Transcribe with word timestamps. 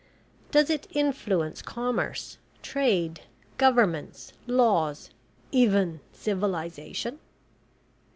Does 0.49 0.71
it 0.71 0.87
influence 0.89 1.61
commerce, 1.61 2.39
trade, 2.63 3.21
governments, 3.59 4.33
laws 4.47 5.11
even 5.51 5.99
civilisation? 6.11 7.19